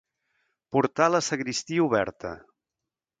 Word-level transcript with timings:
Portar 0.75 1.09
la 1.11 1.21
sagristia 1.27 1.85
oberta. 1.89 2.33